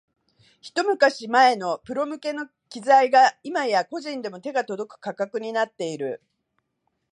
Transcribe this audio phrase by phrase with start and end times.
[0.61, 6.23] ひと昔前のプロ向けの機材が今や個人でも手が届く価格になっている